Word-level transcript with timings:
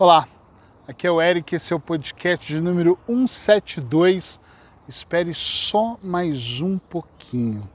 Olá, 0.00 0.26
aqui 0.88 1.06
é 1.06 1.10
o 1.10 1.20
Eric, 1.20 1.54
esse 1.54 1.74
é 1.74 1.76
o 1.76 1.78
podcast 1.78 2.46
de 2.46 2.58
número 2.58 2.98
172. 3.06 4.40
Espere 4.88 5.34
só 5.34 5.98
mais 6.02 6.62
um 6.62 6.78
pouquinho. 6.78 7.68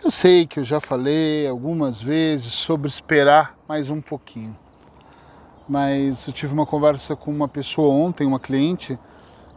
Eu 0.00 0.08
sei 0.12 0.46
que 0.46 0.60
eu 0.60 0.62
já 0.62 0.80
falei 0.80 1.48
algumas 1.48 2.00
vezes 2.00 2.52
sobre 2.52 2.88
esperar 2.88 3.58
mais 3.68 3.90
um 3.90 4.00
pouquinho, 4.00 4.56
mas 5.68 6.24
eu 6.24 6.32
tive 6.32 6.52
uma 6.52 6.66
conversa 6.66 7.16
com 7.16 7.32
uma 7.32 7.48
pessoa 7.48 7.92
ontem, 7.92 8.24
uma 8.24 8.38
cliente, 8.38 8.96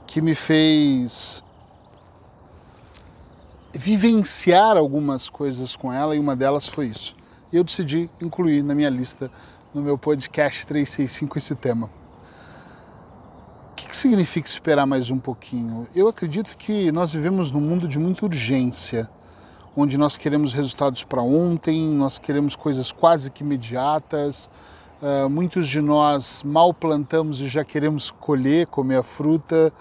que 0.07 0.19
me 0.19 0.33
fez 0.33 1.43
vivenciar 3.71 4.77
algumas 4.77 5.29
coisas 5.29 5.75
com 5.75 5.93
ela 5.93 6.15
e 6.15 6.19
uma 6.19 6.35
delas 6.35 6.67
foi 6.67 6.87
isso. 6.87 7.15
E 7.51 7.55
eu 7.55 7.63
decidi 7.63 8.09
incluir 8.19 8.63
na 8.63 8.73
minha 8.73 8.89
lista, 8.89 9.29
no 9.73 9.81
meu 9.81 9.97
podcast 9.97 10.67
365, 10.67 11.37
esse 11.37 11.55
tema. 11.55 11.89
O 13.71 13.75
que, 13.75 13.87
que 13.87 13.97
significa 13.97 14.47
esperar 14.47 14.85
mais 14.85 15.09
um 15.09 15.17
pouquinho? 15.17 15.87
Eu 15.95 16.07
acredito 16.07 16.55
que 16.55 16.91
nós 16.91 17.11
vivemos 17.11 17.49
num 17.49 17.59
mundo 17.59 17.87
de 17.87 17.97
muita 17.97 18.25
urgência, 18.25 19.09
onde 19.75 19.97
nós 19.97 20.15
queremos 20.15 20.53
resultados 20.53 21.03
para 21.03 21.23
ontem, 21.23 21.87
nós 21.89 22.19
queremos 22.19 22.55
coisas 22.55 22.91
quase 22.91 23.31
que 23.31 23.43
imediatas. 23.43 24.47
Uh, 25.01 25.27
muitos 25.27 25.67
de 25.67 25.81
nós 25.81 26.43
mal 26.43 26.71
plantamos 26.71 27.41
e 27.41 27.47
já 27.47 27.65
queremos 27.65 28.11
colher, 28.11 28.67
comer 28.67 28.97
a 28.97 29.03
fruta. 29.03 29.73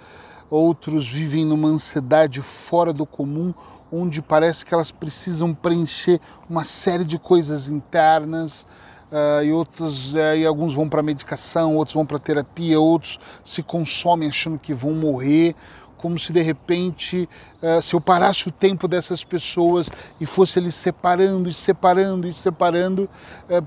Outros 0.48 1.06
vivem 1.06 1.44
numa 1.44 1.68
ansiedade 1.68 2.40
fora 2.40 2.94
do 2.94 3.04
comum, 3.04 3.52
onde 3.92 4.22
parece 4.22 4.64
que 4.64 4.72
elas 4.72 4.90
precisam 4.90 5.52
preencher 5.52 6.18
uma 6.48 6.64
série 6.64 7.04
de 7.04 7.18
coisas 7.18 7.68
internas. 7.68 8.66
Uh, 9.12 9.44
e 9.44 9.52
outros, 9.52 10.14
uh, 10.14 10.34
e 10.38 10.46
alguns 10.46 10.72
vão 10.72 10.88
para 10.88 11.02
medicação, 11.02 11.76
outros 11.76 11.94
vão 11.94 12.06
para 12.06 12.18
terapia, 12.18 12.80
outros 12.80 13.20
se 13.44 13.62
consomem 13.62 14.30
achando 14.30 14.58
que 14.58 14.72
vão 14.72 14.94
morrer, 14.94 15.54
como 15.98 16.18
se 16.18 16.32
de 16.32 16.40
repente, 16.40 17.28
uh, 17.62 17.82
se 17.82 17.92
eu 17.92 18.00
parasse 18.00 18.48
o 18.48 18.50
tempo 18.50 18.88
dessas 18.88 19.22
pessoas 19.22 19.90
e 20.18 20.24
fosse 20.24 20.58
eles 20.58 20.74
separando 20.74 21.50
e 21.50 21.52
separando 21.52 22.26
e 22.26 22.32
separando 22.32 23.06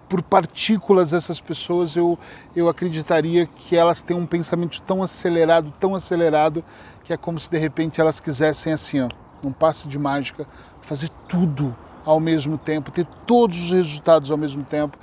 por 0.10 0.24
partículas 0.24 1.14
essas 1.14 1.40
pessoas, 1.40 1.96
eu, 1.96 2.18
eu 2.56 2.68
acreditaria 2.68 3.46
que 3.46 3.76
elas 3.78 4.02
têm 4.02 4.18
um 4.18 4.26
pensamento 4.26 4.82
tão 4.82 5.04
acelerado, 5.04 5.72
tão 5.80 5.94
acelerado, 5.94 6.66
que 7.04 7.14
é 7.14 7.18
como 7.18 7.40
se 7.40 7.52
de 7.52 7.60
repente 7.60 8.02
elas 8.02 8.20
quisessem 8.20 8.74
assim, 8.74 9.02
ó, 9.02 9.10
num 9.44 9.52
passe 9.52 9.88
de 9.88 10.00
mágica, 10.00 10.48
fazer 10.82 11.10
tudo 11.30 11.78
ao 12.06 12.20
mesmo 12.20 12.58
tempo, 12.58 12.92
ter 12.92 13.06
todos 13.26 13.66
os 13.66 13.72
resultados 13.72 14.30
ao 14.30 14.38
mesmo 14.38 14.64
tempo 14.64 14.98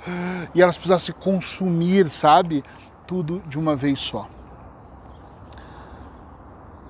e 0.55 0.61
elas 0.61 0.77
precisassem 0.77 1.13
consumir, 1.13 2.09
sabe, 2.09 2.63
tudo 3.05 3.41
de 3.47 3.59
uma 3.59 3.75
vez 3.75 3.99
só. 3.99 4.27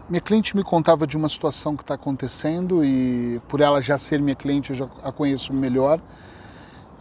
Minha 0.08 0.22
cliente 0.22 0.56
me 0.56 0.64
contava 0.64 1.08
de 1.08 1.18
uma 1.18 1.28
situação 1.28 1.76
que 1.76 1.82
está 1.82 1.96
acontecendo 1.96 2.84
e 2.86 3.42
por 3.48 3.62
ela 3.62 3.82
já 3.82 3.98
ser 3.98 4.22
minha 4.22 4.36
cliente 4.36 4.70
eu 4.70 4.76
já 4.76 4.88
a 5.02 5.12
conheço 5.12 5.54
melhor. 5.54 6.00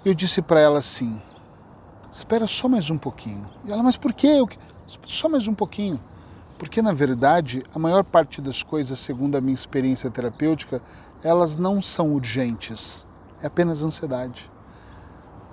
Eu 0.04 0.14
disse 0.14 0.40
para 0.40 0.60
ela 0.60 0.78
assim: 0.78 1.20
espera 2.10 2.46
só 2.46 2.68
mais 2.68 2.90
um 2.90 2.96
pouquinho. 2.96 3.50
E 3.66 3.72
ela, 3.72 3.82
mas 3.82 3.96
por 3.96 4.12
quê? 4.12 4.42
Só 5.04 5.28
mais 5.28 5.46
um 5.46 5.54
pouquinho. 5.54 6.00
Porque 6.56 6.80
na 6.80 6.92
verdade 6.92 7.64
a 7.74 7.78
maior 7.78 8.04
parte 8.04 8.40
das 8.40 8.62
coisas, 8.62 9.00
segundo 9.00 9.36
a 9.36 9.40
minha 9.40 9.54
experiência 9.54 10.08
terapêutica, 10.08 10.80
elas 11.22 11.56
não 11.56 11.80
são 11.80 12.12
urgentes, 12.12 13.06
é 13.40 13.46
apenas 13.46 13.82
ansiedade. 13.82 14.50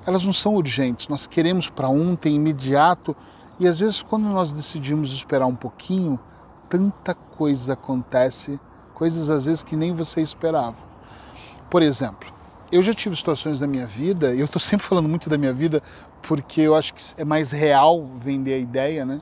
Elas 0.05 0.23
não 0.23 0.33
são 0.33 0.55
urgentes, 0.55 1.07
nós 1.07 1.27
queremos 1.27 1.69
para 1.69 1.89
ontem, 1.89 2.35
imediato, 2.35 3.15
e 3.59 3.67
às 3.67 3.79
vezes 3.79 4.01
quando 4.01 4.23
nós 4.23 4.51
decidimos 4.51 5.11
esperar 5.11 5.45
um 5.45 5.55
pouquinho, 5.55 6.19
tanta 6.69 7.13
coisa 7.13 7.73
acontece, 7.73 8.59
coisas 8.93 9.29
às 9.29 9.45
vezes 9.45 9.63
que 9.63 9.75
nem 9.75 9.93
você 9.93 10.21
esperava. 10.21 10.77
Por 11.69 11.81
exemplo, 11.81 12.31
eu 12.71 12.81
já 12.81 12.93
tive 12.93 13.15
situações 13.15 13.59
da 13.59 13.67
minha 13.67 13.85
vida, 13.85 14.33
e 14.33 14.39
eu 14.39 14.45
estou 14.45 14.59
sempre 14.61 14.85
falando 14.85 15.09
muito 15.09 15.29
da 15.29 15.37
minha 15.37 15.53
vida 15.53 15.83
porque 16.21 16.61
eu 16.61 16.75
acho 16.75 16.93
que 16.93 17.03
é 17.17 17.25
mais 17.25 17.51
real 17.51 18.09
vender 18.19 18.53
a 18.53 18.57
ideia, 18.57 19.05
né? 19.05 19.21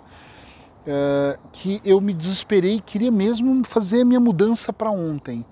Uh, 0.87 1.37
que 1.51 1.81
eu 1.83 1.99
me 1.99 2.13
desesperei 2.13 2.75
e 2.75 2.81
queria 2.81 3.11
mesmo 3.11 3.65
fazer 3.65 4.01
a 4.01 4.05
minha 4.05 4.19
mudança 4.19 4.71
para 4.71 4.89
ontem. 4.89 5.45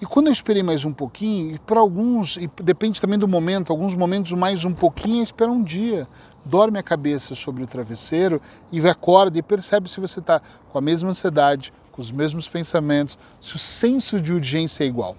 E 0.00 0.06
quando 0.06 0.28
eu 0.28 0.32
esperei 0.32 0.62
mais 0.62 0.82
um 0.86 0.94
pouquinho, 0.94 1.54
e 1.54 1.58
para 1.58 1.78
alguns, 1.78 2.38
e 2.38 2.50
depende 2.62 2.98
também 2.98 3.18
do 3.18 3.28
momento, 3.28 3.70
alguns 3.70 3.94
momentos 3.94 4.32
mais 4.32 4.64
um 4.64 4.72
pouquinho 4.72 5.20
é 5.20 5.22
esperar 5.22 5.52
um 5.52 5.62
dia. 5.62 6.08
Dorme 6.42 6.78
a 6.78 6.82
cabeça 6.82 7.34
sobre 7.34 7.62
o 7.62 7.66
travesseiro 7.66 8.40
e 8.72 8.80
acorda 8.88 9.38
e 9.38 9.42
percebe 9.42 9.90
se 9.90 10.00
você 10.00 10.20
está 10.20 10.40
com 10.72 10.78
a 10.78 10.80
mesma 10.80 11.10
ansiedade, 11.10 11.70
com 11.92 12.00
os 12.00 12.10
mesmos 12.10 12.48
pensamentos, 12.48 13.18
se 13.42 13.56
o 13.56 13.58
senso 13.58 14.18
de 14.18 14.32
urgência 14.32 14.84
é 14.84 14.86
igual. 14.86 15.16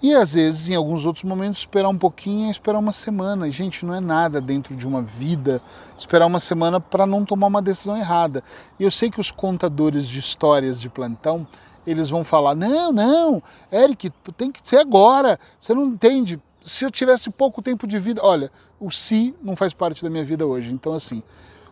E 0.00 0.14
às 0.14 0.32
vezes, 0.32 0.70
em 0.70 0.74
alguns 0.74 1.04
outros 1.04 1.24
momentos, 1.24 1.58
esperar 1.58 1.90
um 1.90 1.98
pouquinho 1.98 2.46
é 2.46 2.50
esperar 2.50 2.78
uma 2.78 2.92
semana. 2.92 3.48
E, 3.48 3.50
gente, 3.50 3.84
não 3.84 3.92
é 3.92 4.00
nada 4.00 4.40
dentro 4.40 4.74
de 4.74 4.86
uma 4.86 5.02
vida 5.02 5.60
esperar 5.98 6.24
uma 6.26 6.40
semana 6.40 6.80
para 6.80 7.04
não 7.04 7.22
tomar 7.22 7.48
uma 7.48 7.60
decisão 7.60 7.98
errada. 7.98 8.42
E 8.78 8.84
eu 8.84 8.90
sei 8.90 9.10
que 9.10 9.20
os 9.20 9.30
contadores 9.30 10.06
de 10.06 10.20
histórias 10.20 10.80
de 10.80 10.88
plantão 10.88 11.46
eles 11.90 12.08
vão 12.08 12.22
falar: 12.22 12.54
não, 12.54 12.92
não, 12.92 13.42
Eric, 13.72 14.10
tem 14.36 14.52
que 14.52 14.60
ser 14.62 14.78
agora, 14.78 15.38
você 15.58 15.74
não 15.74 15.86
entende. 15.86 16.40
Se 16.62 16.84
eu 16.84 16.90
tivesse 16.90 17.30
pouco 17.30 17.62
tempo 17.62 17.86
de 17.86 17.98
vida, 17.98 18.20
olha, 18.22 18.50
o 18.78 18.90
si 18.90 19.34
não 19.42 19.56
faz 19.56 19.72
parte 19.72 20.02
da 20.02 20.10
minha 20.10 20.24
vida 20.24 20.46
hoje. 20.46 20.72
Então, 20.72 20.92
assim, 20.92 21.22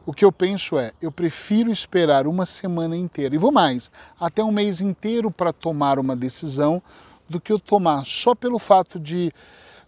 o 0.07 0.13
que 0.13 0.25
eu 0.25 0.33
penso 0.33 0.79
é: 0.79 0.93
eu 1.03 1.13
prefiro 1.13 1.71
esperar 1.71 2.27
uma 2.27 2.47
semana 2.47 2.97
inteira, 2.97 3.35
e 3.35 3.39
vou 3.39 3.53
mais, 3.53 3.91
até 4.19 4.43
um 4.43 4.53
mês 4.53 4.81
inteiro 4.81 5.31
para 5.31 5.53
tomar 5.53 5.99
uma 5.99 6.17
decisão, 6.17 6.83
do 7.29 7.41
que 7.41 7.53
eu 7.53 7.59
tomar 7.59 8.07
só 8.07 8.35
pelo 8.35 8.59
fato 8.59 8.99
de. 8.99 9.33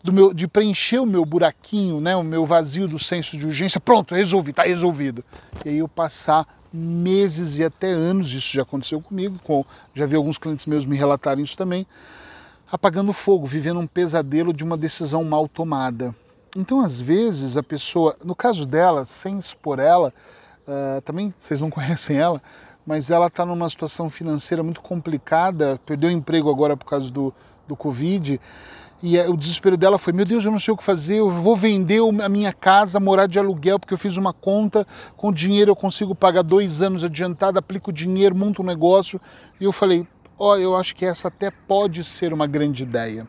Do 0.01 0.13
meu, 0.13 0.33
de 0.33 0.47
preencher 0.47 1.01
o 1.01 1.05
meu 1.05 1.25
buraquinho, 1.25 2.01
né, 2.01 2.15
o 2.15 2.23
meu 2.23 2.47
vazio 2.47 2.87
do 2.87 3.01
senso 3.01 3.37
de 3.37 3.45
urgência, 3.45 3.81
pronto, 3.81 4.15
resolvi, 4.15 4.51
está 4.53 4.63
resolvido. 4.63 5.25
E 5.65 5.71
aí 5.71 5.79
eu 5.79 5.89
passar 5.89 6.47
meses 6.73 7.59
e 7.59 7.65
até 7.65 7.91
anos, 7.91 8.33
isso 8.33 8.53
já 8.53 8.63
aconteceu 8.63 9.01
comigo, 9.01 9.39
com, 9.43 9.65
já 9.95 10.07
vi 10.07 10.17
alguns 10.17 10.39
clientes 10.39 10.67
meus 10.67 10.85
me 10.85 10.97
relatarem 10.97 11.45
isso 11.45 11.57
também, 11.57 11.87
apagando 12.71 13.13
fogo, 13.13 13.47
vivendo 13.47 13.81
um 13.81 13.87
pesadelo 13.87 14.53
de 14.53 14.63
uma 14.63 14.77
decisão 14.77 15.25
mal 15.25 15.49
tomada. 15.49 16.15
Então, 16.57 16.81
às 16.81 17.01
vezes, 17.01 17.57
a 17.57 17.63
pessoa, 17.63 18.17
no 18.25 18.35
caso 18.35 18.67
dela, 18.67 19.05
sem 19.05 19.39
expor 19.39 19.79
ela, 19.79 20.13
uh, 20.67 21.01
também 21.03 21.33
vocês 21.39 21.61
não 21.61 21.71
conhecem 21.71 22.17
ela, 22.17 22.43
mas 22.87 23.11
ela 23.11 23.27
está 23.27 23.45
numa 23.45 23.69
situação 23.69 24.09
financeira 24.09 24.63
muito 24.63 24.81
complicada, 24.81 25.81
perdeu 25.85 26.09
o 26.09 26.13
emprego 26.13 26.51
agora 26.51 26.77
por 26.77 26.87
causa 26.87 27.11
do, 27.11 27.35
do 27.69 27.77
Covid, 27.77 28.41
e 29.01 29.17
o 29.21 29.37
desespero 29.37 29.77
dela 29.77 29.97
foi: 29.99 30.13
meu 30.13 30.25
Deus, 30.25 30.45
eu 30.45 30.51
não 30.51 30.59
sei 30.59 30.75
o 30.75 30.77
que 30.77 30.83
fazer, 30.83 31.19
eu 31.19 31.31
vou 31.31 31.57
vender 31.57 32.01
a 32.23 32.29
minha 32.29 32.53
casa, 32.53 32.99
morar 32.99 33.27
de 33.27 33.39
aluguel, 33.39 33.79
porque 33.79 33.95
eu 33.95 33.99
fiz 33.99 34.17
uma 34.17 34.33
conta, 34.33 34.87
com 35.17 35.33
dinheiro 35.33 35.71
eu 35.71 35.77
consigo 35.77 36.15
pagar 36.15 36.43
dois 36.43 36.83
anos 36.83 37.05
adiantado, 37.05 37.59
aplico 37.59 37.93
dinheiro, 37.93 38.35
monto 38.35 38.63
um 38.63 38.67
negócio. 38.67 39.21
E 39.61 39.65
eu 39.65 39.73
falei: 39.73 40.07
ó, 40.37 40.53
oh, 40.53 40.57
eu 40.57 40.77
acho 40.77 40.97
que 40.97 41.05
essa 41.05 41.29
até 41.29 41.51
pode 41.51 42.03
ser 42.03 42.33
uma 42.33 42.47
grande 42.47 42.83
ideia. 42.83 43.27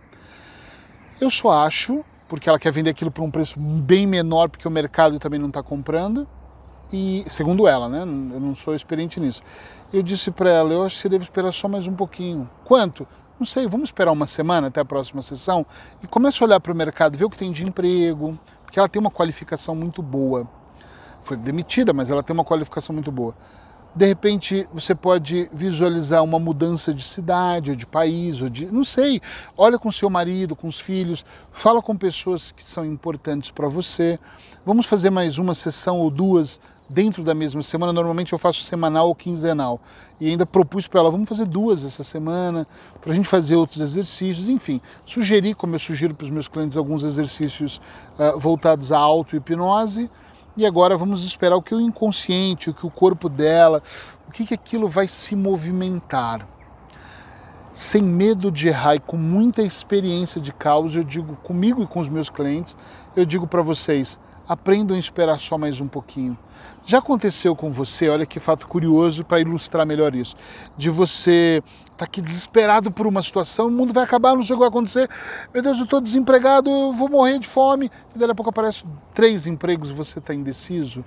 Eu 1.22 1.29
só 1.29 1.51
acho, 1.51 2.03
porque 2.28 2.49
ela 2.49 2.57
quer 2.57 2.72
vender 2.72 2.89
aquilo 2.89 3.11
por 3.11 3.23
um 3.23 3.29
preço 3.29 3.59
bem 3.59 4.07
menor, 4.07 4.49
porque 4.49 4.67
o 4.67 4.72
mercado 4.72 5.19
também 5.19 5.39
não 5.39 5.49
está 5.49 5.61
comprando, 5.61 6.28
e 6.91 7.23
segundo 7.28 7.67
ela, 7.67 7.88
né? 7.88 8.01
Eu 8.01 8.39
não 8.39 8.55
sou 8.55 8.73
experiente 8.73 9.19
nisso. 9.19 9.44
Eu 9.94 10.01
disse 10.01 10.31
para 10.31 10.49
ela: 10.49 10.73
eu 10.73 10.83
acho 10.83 10.95
que 10.95 11.01
você 11.03 11.09
deve 11.09 11.25
esperar 11.25 11.51
só 11.51 11.67
mais 11.67 11.85
um 11.85 11.94
pouquinho. 11.94 12.49
Quanto? 12.63 13.07
Não 13.39 13.45
sei, 13.45 13.67
vamos 13.67 13.88
esperar 13.88 14.11
uma 14.11 14.27
semana 14.27 14.67
até 14.67 14.81
a 14.81 14.85
próxima 14.85 15.22
sessão 15.22 15.66
e 16.03 16.07
comece 16.07 16.44
a 16.44 16.45
olhar 16.45 16.59
para 16.59 16.73
o 16.73 16.75
mercado, 16.75 17.17
ver 17.17 17.25
o 17.25 17.29
que 17.29 17.38
tem 17.38 17.51
de 17.51 17.63
emprego, 17.63 18.38
porque 18.63 18.77
ela 18.77 18.89
tem 18.89 19.00
uma 19.00 19.09
qualificação 19.09 19.73
muito 19.73 20.01
boa. 20.01 20.47
Foi 21.23 21.38
demitida, 21.38 21.93
mas 21.93 22.11
ela 22.11 22.22
tem 22.22 22.34
uma 22.34 22.43
qualificação 22.43 22.93
muito 22.93 23.11
boa. 23.11 23.34
De 23.96 24.05
repente, 24.05 24.67
você 24.72 24.93
pode 24.93 25.49
visualizar 25.52 26.23
uma 26.23 26.37
mudança 26.37 26.93
de 26.93 27.03
cidade, 27.03 27.72
ou 27.72 27.75
de 27.75 27.87
país, 27.87 28.41
ou 28.41 28.49
de. 28.49 28.72
não 28.72 28.84
sei. 28.84 29.19
Olha 29.58 29.79
com 29.79 29.91
seu 29.91 30.09
marido, 30.09 30.55
com 30.55 30.67
os 30.67 30.79
filhos, 30.79 31.25
fala 31.52 31.81
com 31.81 31.97
pessoas 31.97 32.52
que 32.52 32.64
são 32.64 32.85
importantes 32.85 33.49
para 33.49 33.67
você. 33.67 34.19
Vamos 34.66 34.85
fazer 34.85 35.09
mais 35.09 35.40
uma 35.40 35.55
sessão 35.55 35.97
ou 35.97 36.11
duas 36.11 36.59
dentro 36.90 37.24
da 37.24 37.36
mesma 37.36 37.62
semana. 37.62 37.94
Normalmente 37.94 38.34
eu 38.34 38.40
faço 38.40 38.64
semanal 38.64 39.08
ou 39.08 39.16
quinzenal. 39.16 39.80
E 40.20 40.28
ainda 40.28 40.46
propus 40.46 40.88
para 40.88 41.02
ela, 41.02 41.12
vamos 41.12 41.30
fazer 41.30 41.46
duas 41.46 41.86
essa 41.86 42.03
semana, 42.03 42.68
para 43.00 43.12
a 43.12 43.16
gente 43.16 43.28
fazer 43.28 43.56
outros 43.56 43.80
exercícios. 43.80 44.50
Enfim, 44.50 44.82
sugeri, 45.06 45.53
como 45.53 45.76
eu 45.76 45.80
sugiro 45.80 46.16
para 46.16 46.26
os 46.26 46.30
meus 46.30 46.47
clientes, 46.47 46.78
alguns 46.78 47.03
exercícios 47.03 47.80
uh, 48.18 48.38
voltados 48.40 48.91
à 48.91 48.97
auto-hipnose. 48.97 50.09
E 50.58 50.66
agora 50.66 50.97
vamos 50.97 51.24
esperar 51.24 51.56
o 51.56 51.62
que 51.62 51.74
o 51.74 51.80
inconsciente, 51.80 52.70
o 52.70 52.74
que 52.74 52.86
o 52.86 52.90
corpo 52.90 53.30
dela, 53.30 53.82
o 54.28 54.32
que, 54.32 54.46
que 54.46 54.53
aquilo 54.53 54.90
vai 54.90 55.08
se 55.08 55.36
movimentar. 55.36 56.46
Sem 57.72 58.02
medo 58.02 58.52
de 58.52 58.68
errar 58.68 58.96
e 58.96 59.00
com 59.00 59.16
muita 59.16 59.62
experiência 59.62 60.41
de 60.41 60.52
causa, 60.52 61.00
eu 61.00 61.03
digo 61.03 61.38
comigo 61.38 61.82
e 61.82 61.88
com 61.88 62.00
os 62.00 62.09
meus 62.09 62.30
clientes, 62.30 62.76
eu 63.16 63.26
digo 63.26 63.47
para 63.47 63.62
vocês, 63.62 64.20
aprendam 64.47 64.97
a 64.97 65.00
esperar 65.00 65.40
só 65.40 65.58
mais 65.58 65.80
um 65.80 65.88
pouquinho. 65.88 66.38
Já 66.85 67.00
aconteceu 67.00 67.56
com 67.56 67.72
você, 67.72 68.09
olha 68.09 68.26
que 68.26 68.40
fato 68.40 68.67
curioso 68.67 69.23
para 69.23 69.40
ilustrar 69.40 69.85
melhor 69.85 70.16
isso, 70.16 70.35
de 70.78 70.90
você 70.90 71.61
tá 72.00 72.06
aqui 72.06 72.22
desesperado 72.22 72.90
por 72.90 73.06
uma 73.06 73.22
situação, 73.22 73.67
o 73.67 73.72
mundo 73.72 73.91
vai 73.91 74.06
acabar, 74.06 74.34
não 74.34 74.41
sei 74.41 74.56
o 74.56 74.58
que 74.58 74.61
vai 74.61 74.70
acontecer. 74.70 75.09
Meu 75.53 75.61
Deus, 75.61 75.78
eu 75.78 75.84
estou 75.84 76.00
desempregado, 76.00 76.70
eu 76.70 76.94
vou 76.94 77.09
morrer 77.09 77.40
de 77.40 77.47
fome. 77.47 77.91
E 78.16 78.17
daí 78.17 78.32
a 78.32 78.34
pouco 78.34 78.50
aparecem 78.50 78.90
três 79.14 79.46
empregos 79.46 79.91
você 79.91 80.20
está 80.20 80.34
indeciso. 80.34 81.03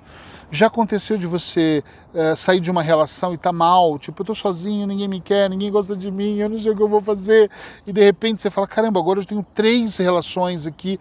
Já 0.51 0.67
aconteceu 0.67 1.17
de 1.17 1.27
você 1.27 1.83
é, 2.13 2.37
sair 2.37 2.61
de 2.61 2.71
uma 2.71 2.83
relação 2.83 3.33
e 3.33 3.39
tá 3.39 3.51
mal, 3.51 3.99
tipo, 3.99 4.21
eu 4.21 4.27
tô 4.27 4.35
sozinho, 4.35 4.87
ninguém 4.87 5.09
me 5.09 5.19
quer, 5.19 5.49
ninguém 5.49 5.71
gosta 5.71 5.97
de 5.97 6.11
mim, 6.11 6.37
eu 6.37 6.51
não 6.51 6.59
sei 6.59 6.73
o 6.73 6.77
que 6.77 6.83
eu 6.83 6.89
vou 6.89 7.01
fazer. 7.01 7.51
E 7.87 7.93
de 7.93 8.05
repente 8.05 8.43
você 8.43 8.51
fala, 8.51 8.67
caramba, 8.67 9.01
agora 9.01 9.19
eu 9.19 9.25
tenho 9.25 9.43
três 9.55 9.97
relações 9.97 10.67
aqui. 10.67 11.01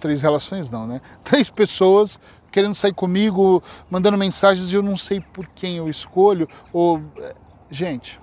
Três 0.00 0.22
relações 0.22 0.70
não, 0.70 0.86
né? 0.86 1.02
Três 1.22 1.50
pessoas 1.50 2.18
querendo 2.50 2.74
sair 2.74 2.92
comigo, 2.92 3.62
mandando 3.90 4.18
mensagens 4.18 4.72
e 4.72 4.74
eu 4.74 4.82
não 4.82 4.96
sei 4.96 5.20
por 5.20 5.46
quem 5.48 5.76
eu 5.76 5.88
escolho. 5.88 6.48
Ou... 6.72 7.00
Eh, 7.18 7.34
gente, 7.70 8.20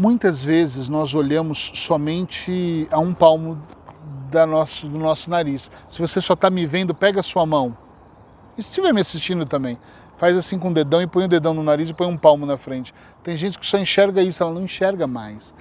Muitas 0.00 0.40
vezes 0.40 0.88
nós 0.88 1.14
olhamos 1.14 1.72
somente 1.74 2.88
a 2.90 2.98
um 2.98 3.12
palmo 3.12 3.60
da 4.30 4.46
nosso, 4.46 4.88
do 4.88 4.98
nosso 4.98 5.28
nariz. 5.28 5.70
Se 5.90 5.98
você 5.98 6.22
só 6.22 6.32
está 6.32 6.48
me 6.48 6.64
vendo, 6.64 6.94
pega 6.94 7.20
a 7.20 7.22
sua 7.22 7.44
mão. 7.44 7.76
E 8.56 8.62
se 8.62 8.70
estiver 8.70 8.94
me 8.94 9.00
assistindo 9.02 9.44
também, 9.44 9.78
faz 10.16 10.38
assim 10.38 10.58
com 10.58 10.70
o 10.70 10.72
dedão 10.72 11.02
e 11.02 11.06
põe 11.06 11.24
o 11.24 11.28
dedão 11.28 11.52
no 11.52 11.62
nariz 11.62 11.90
e 11.90 11.92
põe 11.92 12.06
um 12.06 12.16
palmo 12.16 12.46
na 12.46 12.56
frente. 12.56 12.94
Tem 13.22 13.36
gente 13.36 13.58
que 13.58 13.66
só 13.66 13.76
enxerga 13.76 14.22
isso, 14.22 14.42
ela 14.42 14.52
não 14.52 14.62
enxerga 14.62 15.06
mais. 15.06 15.52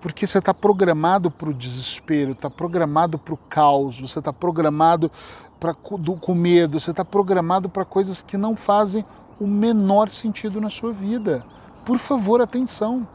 Porque 0.00 0.28
você 0.28 0.38
está 0.38 0.54
programado 0.54 1.28
para 1.28 1.48
o 1.48 1.54
desespero, 1.54 2.32
está 2.32 2.48
programado 2.48 3.18
para 3.18 3.34
o 3.34 3.38
caos, 3.48 3.98
você 3.98 4.20
está 4.20 4.32
programado 4.32 5.10
para 5.58 5.74
com 5.74 6.34
medo, 6.34 6.80
você 6.80 6.90
está 6.90 7.04
programado 7.04 7.68
para 7.68 7.84
coisas 7.84 8.22
que 8.22 8.36
não 8.36 8.56
fazem 8.56 9.04
o 9.40 9.46
menor 9.46 10.08
sentido 10.08 10.60
na 10.60 10.70
sua 10.70 10.92
vida. 10.92 11.44
Por 11.84 11.98
favor, 11.98 12.40
atenção. 12.40 13.06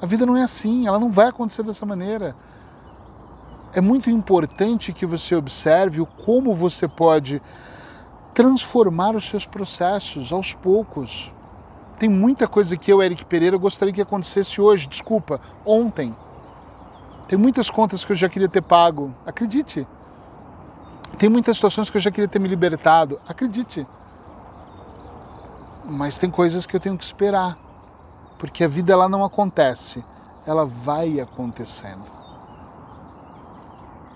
A 0.00 0.06
vida 0.06 0.26
não 0.26 0.36
é 0.36 0.42
assim, 0.42 0.86
ela 0.86 0.98
não 0.98 1.10
vai 1.10 1.28
acontecer 1.28 1.62
dessa 1.62 1.86
maneira. 1.86 2.36
É 3.72 3.80
muito 3.80 4.10
importante 4.10 4.92
que 4.92 5.06
você 5.06 5.34
observe 5.34 6.00
o 6.00 6.06
como 6.06 6.54
você 6.54 6.86
pode 6.88 7.42
transformar 8.34 9.16
os 9.16 9.28
seus 9.28 9.46
processos 9.46 10.32
aos 10.32 10.52
poucos. 10.52 11.32
Tem 11.98 12.08
muita 12.08 12.46
coisa 12.46 12.76
que 12.76 12.92
eu, 12.92 13.02
Eric 13.02 13.24
Pereira, 13.24 13.56
gostaria 13.56 13.94
que 13.94 14.02
acontecesse 14.02 14.60
hoje, 14.60 14.86
desculpa, 14.86 15.40
ontem. 15.64 16.14
Tem 17.26 17.38
muitas 17.38 17.70
contas 17.70 18.04
que 18.04 18.12
eu 18.12 18.16
já 18.16 18.28
queria 18.28 18.48
ter 18.48 18.62
pago, 18.62 19.14
acredite. 19.24 19.86
Tem 21.18 21.28
muitas 21.28 21.56
situações 21.56 21.88
que 21.88 21.96
eu 21.96 22.00
já 22.00 22.10
queria 22.10 22.28
ter 22.28 22.38
me 22.38 22.48
libertado, 22.48 23.20
acredite. 23.26 23.86
Mas 25.84 26.18
tem 26.18 26.30
coisas 26.30 26.66
que 26.66 26.76
eu 26.76 26.80
tenho 26.80 26.98
que 26.98 27.04
esperar 27.04 27.58
porque 28.38 28.64
a 28.64 28.68
vida 28.68 28.92
ela 28.92 29.08
não 29.08 29.24
acontece, 29.24 30.04
ela 30.46 30.64
vai 30.64 31.20
acontecendo. 31.20 32.04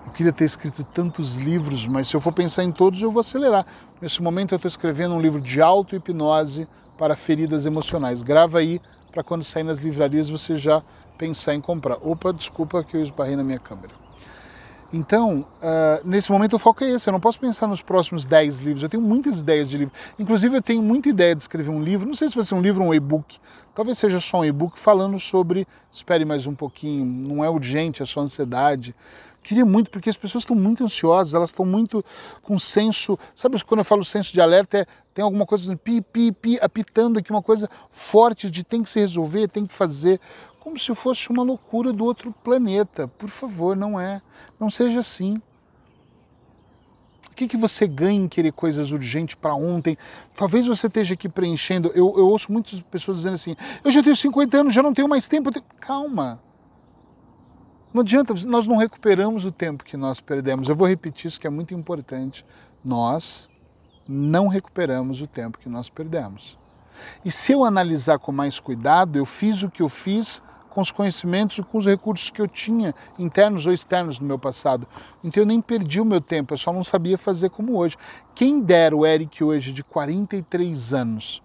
Eu 0.05 0.11
queria 0.13 0.33
ter 0.33 0.45
escrito 0.45 0.83
tantos 0.83 1.37
livros, 1.37 1.87
mas 1.87 2.07
se 2.07 2.15
eu 2.15 2.21
for 2.21 2.33
pensar 2.33 2.63
em 2.63 2.71
todos, 2.71 3.01
eu 3.01 3.11
vou 3.11 3.21
acelerar. 3.21 3.65
Nesse 4.01 4.21
momento 4.21 4.53
eu 4.53 4.57
estou 4.57 4.69
escrevendo 4.69 5.15
um 5.15 5.21
livro 5.21 5.39
de 5.39 5.61
auto-hipnose 5.61 6.67
para 6.97 7.15
feridas 7.15 7.65
emocionais. 7.65 8.21
Grava 8.21 8.59
aí 8.59 8.81
para 9.11 9.23
quando 9.23 9.43
sair 9.43 9.63
nas 9.63 9.79
livrarias 9.79 10.29
você 10.29 10.55
já 10.55 10.83
pensar 11.17 11.53
em 11.53 11.61
comprar. 11.61 11.97
Opa, 12.01 12.33
desculpa 12.33 12.83
que 12.83 12.97
eu 12.97 13.01
esbarrei 13.01 13.35
na 13.35 13.43
minha 13.43 13.59
câmera. 13.59 14.00
Então, 14.93 15.45
uh, 15.61 16.05
nesse 16.05 16.29
momento 16.29 16.55
o 16.55 16.59
foco 16.59 16.83
é 16.83 16.89
esse. 16.91 17.07
Eu 17.07 17.13
não 17.13 17.19
posso 17.19 17.39
pensar 17.39 17.65
nos 17.65 17.81
próximos 17.81 18.25
10 18.25 18.59
livros. 18.59 18.83
Eu 18.83 18.89
tenho 18.89 19.01
muitas 19.01 19.39
ideias 19.39 19.69
de 19.69 19.77
livro. 19.77 19.93
Inclusive, 20.19 20.57
eu 20.57 20.61
tenho 20.61 20.81
muita 20.81 21.07
ideia 21.07 21.33
de 21.33 21.41
escrever 21.41 21.69
um 21.69 21.81
livro. 21.81 22.07
Não 22.07 22.13
sei 22.13 22.27
se 22.27 22.35
vai 22.35 22.43
ser 22.43 22.55
um 22.55 22.61
livro 22.61 22.83
ou 22.83 22.89
um 22.89 22.93
e-book. 22.93 23.39
Talvez 23.73 23.97
seja 23.97 24.19
só 24.19 24.39
um 24.39 24.45
e-book 24.45 24.77
falando 24.77 25.17
sobre. 25.17 25.65
Espere 25.91 26.25
mais 26.25 26.45
um 26.45 26.53
pouquinho. 26.53 27.05
Não 27.05 27.43
é 27.43 27.49
urgente, 27.49 28.03
é 28.03 28.05
só 28.05 28.19
ansiedade. 28.19 28.93
Queria 29.43 29.65
muito, 29.65 29.89
porque 29.89 30.09
as 30.09 30.17
pessoas 30.17 30.43
estão 30.43 30.55
muito 30.55 30.83
ansiosas, 30.83 31.33
elas 31.33 31.49
estão 31.49 31.65
muito 31.65 32.05
com 32.43 32.59
senso. 32.59 33.17
Sabe 33.33 33.61
quando 33.63 33.79
eu 33.79 33.85
falo 33.85 34.05
senso 34.05 34.31
de 34.31 34.39
alerta? 34.39 34.79
É, 34.79 34.85
tem 35.15 35.23
alguma 35.23 35.47
coisa 35.47 35.75
pi, 35.75 35.99
pi, 35.99 36.31
pi, 36.31 36.59
apitando 36.61 37.17
aqui, 37.17 37.31
uma 37.31 37.41
coisa 37.41 37.67
forte 37.89 38.51
de 38.51 38.63
tem 38.63 38.83
que 38.83 38.89
se 38.89 38.99
resolver, 38.99 39.47
tem 39.47 39.65
que 39.65 39.73
fazer 39.73 40.19
como 40.61 40.77
se 40.77 40.93
fosse 40.93 41.29
uma 41.29 41.41
loucura 41.43 41.91
do 41.91 42.05
outro 42.05 42.31
planeta. 42.43 43.07
Por 43.07 43.29
favor, 43.29 43.75
não 43.75 43.99
é. 43.99 44.21
Não 44.59 44.69
seja 44.69 44.99
assim. 44.99 45.41
O 47.31 47.35
que, 47.35 47.47
que 47.47 47.57
você 47.57 47.87
ganha 47.87 48.21
em 48.21 48.27
querer 48.27 48.53
coisas 48.53 48.91
urgentes 48.91 49.33
para 49.33 49.55
ontem? 49.55 49.97
Talvez 50.35 50.67
você 50.67 50.85
esteja 50.85 51.15
aqui 51.15 51.27
preenchendo. 51.27 51.89
Eu, 51.95 52.13
eu, 52.15 52.27
ouço 52.27 52.51
muitas 52.51 52.79
pessoas 52.79 53.17
dizendo 53.17 53.33
assim: 53.33 53.55
eu 53.83 53.89
já 53.89 54.03
tenho 54.03 54.15
50 54.15 54.57
anos, 54.57 54.73
já 54.73 54.83
não 54.83 54.93
tenho 54.93 55.09
mais 55.09 55.27
tempo. 55.27 55.51
Tenho... 55.51 55.65
Calma. 55.79 56.39
Não 57.91 58.01
adianta, 58.01 58.33
nós 58.45 58.67
não 58.67 58.77
recuperamos 58.77 59.43
o 59.43 59.51
tempo 59.51 59.83
que 59.83 59.97
nós 59.97 60.21
perdemos. 60.21 60.69
Eu 60.69 60.75
vou 60.75 60.87
repetir 60.87 61.27
isso 61.27 61.41
que 61.41 61.47
é 61.47 61.49
muito 61.49 61.73
importante. 61.73 62.45
Nós 62.85 63.49
não 64.07 64.47
recuperamos 64.47 65.21
o 65.21 65.27
tempo 65.27 65.57
que 65.57 65.67
nós 65.67 65.89
perdemos. 65.89 66.57
E 67.25 67.31
se 67.31 67.51
eu 67.51 67.65
analisar 67.65 68.19
com 68.19 68.31
mais 68.31 68.59
cuidado, 68.59 69.17
eu 69.17 69.25
fiz 69.25 69.63
o 69.63 69.69
que 69.69 69.81
eu 69.81 69.89
fiz 69.89 70.41
com 70.71 70.81
os 70.81 70.89
conhecimentos 70.89 71.57
e 71.57 71.63
com 71.63 71.77
os 71.77 71.85
recursos 71.85 72.31
que 72.31 72.41
eu 72.41 72.47
tinha, 72.47 72.95
internos 73.19 73.67
ou 73.67 73.73
externos 73.73 74.19
no 74.19 74.25
meu 74.25 74.39
passado. 74.39 74.87
Então 75.23 75.43
eu 75.43 75.47
nem 75.47 75.61
perdi 75.61 76.01
o 76.01 76.05
meu 76.05 76.21
tempo, 76.21 76.53
eu 76.53 76.57
só 76.57 76.73
não 76.73 76.83
sabia 76.83 77.17
fazer 77.17 77.49
como 77.49 77.77
hoje. 77.77 77.97
Quem 78.33 78.61
dera 78.61 78.95
o 78.95 79.05
Eric 79.05 79.43
hoje, 79.43 79.73
de 79.73 79.83
43 79.83 80.93
anos, 80.93 81.41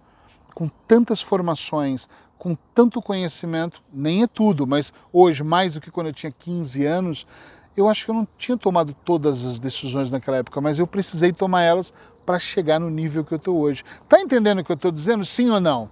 com 0.55 0.69
tantas 0.87 1.21
formações, 1.21 2.07
com 2.37 2.55
tanto 2.73 3.01
conhecimento, 3.01 3.83
nem 3.93 4.23
é 4.23 4.27
tudo, 4.27 4.65
mas 4.65 4.93
hoje, 5.11 5.43
mais 5.43 5.73
do 5.73 5.81
que 5.81 5.91
quando 5.91 6.07
eu 6.07 6.13
tinha 6.13 6.31
15 6.31 6.85
anos, 6.85 7.27
eu 7.75 7.89
acho 7.89 8.05
que 8.05 8.11
eu 8.11 8.15
não 8.15 8.27
tinha 8.37 8.57
tomado 8.57 8.95
todas 9.05 9.45
as 9.45 9.59
decisões 9.59 10.09
naquela 10.09 10.37
época, 10.37 10.61
mas 10.61 10.79
eu 10.79 10.87
precisei 10.87 11.33
tomar 11.33 11.63
elas 11.63 11.93
para 12.25 12.39
chegar 12.39 12.79
no 12.79 12.89
nível 12.89 13.25
que 13.25 13.33
eu 13.33 13.37
estou 13.37 13.57
hoje. 13.57 13.83
Tá 14.07 14.19
entendendo 14.19 14.59
o 14.59 14.63
que 14.63 14.71
eu 14.71 14.75
estou 14.75 14.91
dizendo? 14.91 15.25
Sim 15.25 15.49
ou 15.49 15.59
não? 15.59 15.89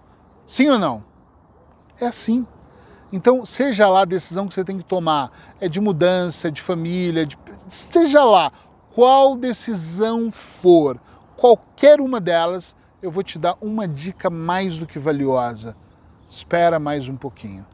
Sim 0.48 0.70
ou 0.70 0.80
não? 0.80 1.04
É 2.00 2.08
assim. 2.08 2.46
Então, 3.16 3.46
seja 3.46 3.88
lá 3.88 4.02
a 4.02 4.06
decisão 4.06 4.46
que 4.46 4.54
você 4.54 4.62
tem 4.62 4.78
que 4.78 4.84
tomar, 4.84 5.32
é 5.62 5.70
de 5.70 5.80
mudança, 5.80 6.52
de 6.52 6.62
família, 6.62 7.26
de... 7.26 7.38
seja 7.70 8.26
lá 8.26 8.52
qual 8.94 9.38
decisão 9.38 10.30
for, 10.30 11.00
qualquer 11.38 12.02
uma 12.02 12.20
delas, 12.20 12.76
eu 13.02 13.10
vou 13.10 13.24
te 13.24 13.40
dar 13.40 13.56
uma 13.62 13.88
dica 13.88 14.30
mais 14.30 14.78
do 14.78 14.86
que 14.86 15.00
valiosa. 15.00 15.78
Espera 16.28 16.78
mais 16.78 17.08
um 17.08 17.16
pouquinho. 17.16 17.66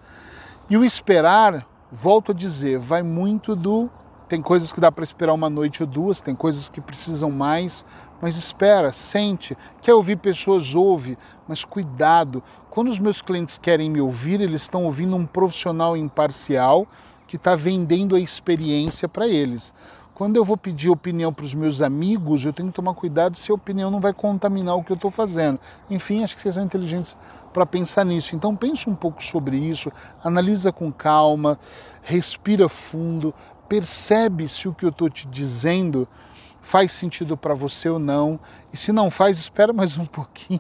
E 0.69 0.77
o 0.77 0.85
esperar, 0.85 1.67
volto 1.91 2.33
a 2.33 2.35
dizer, 2.35 2.77
vai 2.77 3.01
muito 3.01 3.55
do. 3.55 3.89
Tem 4.31 4.41
coisas 4.41 4.71
que 4.71 4.79
dá 4.79 4.89
para 4.89 5.03
esperar 5.03 5.33
uma 5.33 5.49
noite 5.49 5.83
ou 5.83 5.87
duas, 5.87 6.21
tem 6.21 6.33
coisas 6.33 6.69
que 6.69 6.79
precisam 6.79 7.29
mais, 7.29 7.85
mas 8.21 8.37
espera, 8.37 8.93
sente. 8.93 9.57
Quer 9.81 9.93
ouvir 9.93 10.15
pessoas, 10.15 10.73
ouve, 10.73 11.17
mas 11.45 11.65
cuidado. 11.65 12.41
Quando 12.69 12.87
os 12.87 12.97
meus 12.97 13.21
clientes 13.21 13.57
querem 13.57 13.89
me 13.89 13.99
ouvir, 13.99 14.39
eles 14.39 14.61
estão 14.61 14.85
ouvindo 14.85 15.17
um 15.17 15.25
profissional 15.25 15.97
imparcial 15.97 16.87
que 17.27 17.35
está 17.35 17.55
vendendo 17.55 18.15
a 18.15 18.21
experiência 18.21 19.05
para 19.09 19.27
eles. 19.27 19.73
Quando 20.15 20.37
eu 20.37 20.45
vou 20.45 20.55
pedir 20.55 20.89
opinião 20.89 21.33
para 21.33 21.43
os 21.43 21.53
meus 21.53 21.81
amigos, 21.81 22.45
eu 22.45 22.53
tenho 22.53 22.69
que 22.69 22.75
tomar 22.75 22.93
cuidado 22.93 23.37
se 23.37 23.51
a 23.51 23.55
opinião 23.55 23.91
não 23.91 23.99
vai 23.99 24.13
contaminar 24.13 24.77
o 24.77 24.83
que 24.83 24.93
eu 24.93 24.95
estou 24.95 25.11
fazendo. 25.11 25.59
Enfim, 25.89 26.23
acho 26.23 26.37
que 26.37 26.41
vocês 26.41 26.55
são 26.55 26.63
inteligentes 26.63 27.17
para 27.51 27.65
pensar 27.65 28.05
nisso. 28.05 28.35
Então 28.35 28.55
pense 28.55 28.89
um 28.89 28.95
pouco 28.95 29.23
sobre 29.23 29.57
isso, 29.57 29.91
analisa 30.23 30.71
com 30.71 30.91
calma, 30.91 31.59
respira 32.01 32.67
fundo, 32.69 33.33
percebe 33.71 34.49
se 34.49 34.67
o 34.67 34.73
que 34.73 34.83
eu 34.83 34.89
estou 34.89 35.09
te 35.09 35.25
dizendo 35.29 36.05
faz 36.61 36.91
sentido 36.91 37.37
para 37.37 37.53
você 37.53 37.87
ou 37.87 37.97
não. 37.97 38.37
E 38.73 38.75
se 38.75 38.91
não 38.91 39.09
faz, 39.09 39.39
espera 39.39 39.71
mais 39.71 39.97
um 39.97 40.03
pouquinho 40.11 40.59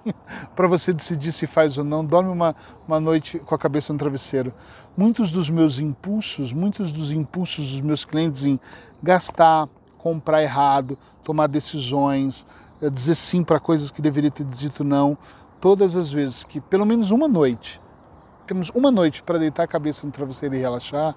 para 0.55 0.65
você 0.65 0.93
decidir 0.93 1.33
se 1.33 1.45
faz 1.45 1.77
ou 1.77 1.83
não. 1.83 2.05
Dorme 2.05 2.29
uma, 2.29 2.55
uma 2.87 3.01
noite 3.01 3.37
com 3.39 3.53
a 3.53 3.57
cabeça 3.57 3.91
no 3.91 3.99
travesseiro. 3.99 4.53
Muitos 4.95 5.29
dos 5.29 5.49
meus 5.49 5.77
impulsos, 5.77 6.53
muitos 6.53 6.93
dos 6.93 7.11
impulsos 7.11 7.71
dos 7.71 7.81
meus 7.81 8.05
clientes 8.05 8.45
em 8.45 8.57
gastar, 9.03 9.67
comprar 9.97 10.41
errado, 10.41 10.97
tomar 11.21 11.47
decisões, 11.47 12.47
eh, 12.81 12.89
dizer 12.89 13.15
sim 13.15 13.43
para 13.43 13.59
coisas 13.59 13.91
que 13.91 14.01
deveria 14.01 14.31
ter 14.31 14.45
dito 14.45 14.85
não, 14.85 15.17
todas 15.59 15.97
as 15.97 16.09
vezes 16.09 16.45
que 16.45 16.61
pelo 16.61 16.85
menos 16.85 17.11
uma 17.11 17.27
noite, 17.27 17.81
temos 18.47 18.69
uma 18.69 18.89
noite 18.89 19.21
para 19.21 19.37
deitar 19.37 19.63
a 19.63 19.67
cabeça 19.67 20.05
no 20.05 20.13
travesseiro 20.13 20.55
e 20.55 20.59
relaxar, 20.59 21.13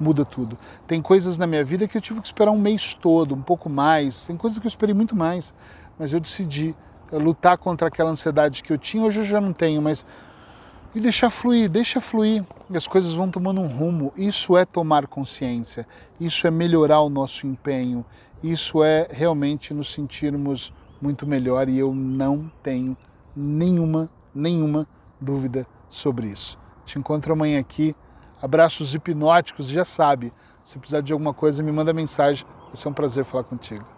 muda 0.00 0.24
tudo. 0.24 0.58
Tem 0.86 1.00
coisas 1.02 1.36
na 1.36 1.46
minha 1.46 1.64
vida 1.64 1.88
que 1.88 1.96
eu 1.96 2.00
tive 2.00 2.20
que 2.20 2.26
esperar 2.26 2.50
um 2.50 2.58
mês 2.58 2.94
todo, 2.94 3.34
um 3.34 3.42
pouco 3.42 3.68
mais. 3.68 4.26
Tem 4.26 4.36
coisas 4.36 4.58
que 4.58 4.66
eu 4.66 4.68
esperei 4.68 4.94
muito 4.94 5.16
mais, 5.16 5.54
mas 5.98 6.12
eu 6.12 6.20
decidi 6.20 6.74
eh, 7.12 7.18
lutar 7.18 7.58
contra 7.58 7.88
aquela 7.88 8.10
ansiedade 8.10 8.62
que 8.62 8.72
eu 8.72 8.78
tinha. 8.78 9.04
Hoje 9.04 9.20
eu 9.20 9.24
já 9.24 9.40
não 9.40 9.52
tenho, 9.52 9.82
mas 9.82 10.04
e 10.94 11.00
deixar 11.00 11.30
fluir, 11.30 11.68
deixa 11.68 12.00
fluir. 12.00 12.44
E 12.70 12.76
as 12.76 12.86
coisas 12.86 13.12
vão 13.12 13.30
tomando 13.30 13.60
um 13.60 13.66
rumo. 13.66 14.12
Isso 14.16 14.56
é 14.56 14.64
tomar 14.64 15.06
consciência. 15.06 15.86
Isso 16.18 16.46
é 16.46 16.50
melhorar 16.50 17.00
o 17.00 17.08
nosso 17.08 17.46
empenho. 17.46 18.04
isso 18.42 18.84
é 18.84 19.08
realmente 19.10 19.74
nos 19.74 19.92
sentirmos 19.92 20.72
muito 21.00 21.26
melhor 21.26 21.68
e 21.68 21.78
eu 21.78 21.92
não 21.92 22.50
tenho 22.62 22.96
nenhuma, 23.34 24.08
nenhuma 24.34 24.86
dúvida 25.20 25.66
sobre 25.88 26.28
isso. 26.28 26.58
Te 26.84 26.98
encontro 26.98 27.32
amanhã 27.32 27.58
aqui. 27.58 27.94
Abraços 28.40 28.94
hipnóticos, 28.94 29.68
já 29.68 29.84
sabe. 29.84 30.32
Se 30.64 30.78
precisar 30.78 31.00
de 31.00 31.12
alguma 31.12 31.34
coisa, 31.34 31.62
me 31.62 31.72
manda 31.72 31.92
mensagem. 31.92 32.46
Vai 32.66 32.76
ser 32.76 32.88
um 32.88 32.92
prazer 32.92 33.24
falar 33.24 33.44
contigo. 33.44 33.97